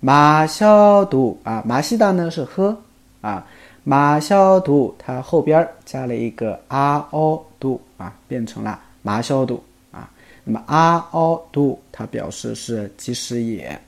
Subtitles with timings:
[0.00, 2.76] 马消毒啊，马西达呢是喝
[3.20, 3.44] 啊，
[3.84, 10.10] 马消毒它后边加了一个阿奥度啊，变成了马消毒啊。
[10.44, 13.80] 那么阿奥度它表示是即食也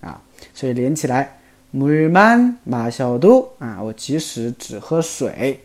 [0.00, 0.20] 啊，
[0.54, 1.38] 所以连起来，
[1.74, 5.60] 물만마셔도啊，我即使只喝水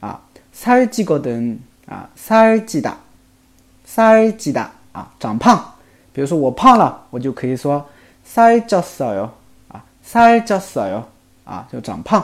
[0.00, 0.20] 啊，
[0.52, 5.69] 살찌거든啊，살찌다살찌다啊，长胖。
[6.12, 7.84] 比如说我胖了，我就可以说
[8.26, 9.28] 살쪘어 요，
[9.68, 11.02] 啊，살쪘어 요，
[11.44, 12.20] 啊，就长胖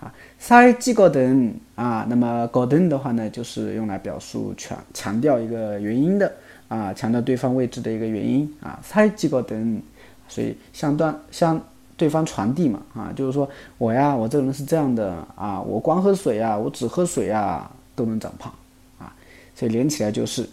[0.00, 6.32] 啊，살찌거든啊，那么거든的话呢，就是用来表述强强调一个原因的
[6.68, 9.80] 啊，强调对方位置的一个原因啊，살찌거든
[10.28, 11.60] 所以向端向
[11.96, 18.52] 对方传递嘛啊，就是说我呀，我这个人是这样的啊，我光喝水呀，我只喝水呀，都能长胖
[18.98, 19.14] 啊，
[19.54, 20.46] 所以连起来就是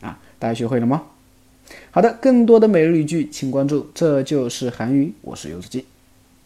[0.00, 1.02] 啊，大家学会了吗？
[1.90, 3.88] 好的，更多的每日语句，请关注。
[3.94, 5.84] 这就是韩语，我是游子记。